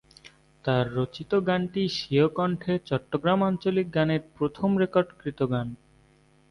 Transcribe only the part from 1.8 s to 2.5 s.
স্বীয়